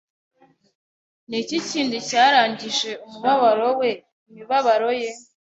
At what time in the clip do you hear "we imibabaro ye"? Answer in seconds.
3.79-5.09